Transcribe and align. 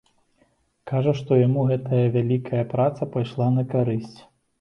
Кажа, 0.91 1.11
што 1.19 1.37
яму 1.39 1.65
гэтая 1.71 1.99
вялікая 2.15 2.63
праца 2.73 3.09
пайшла 3.17 3.47
на 3.59 3.67
карысць. 3.75 4.17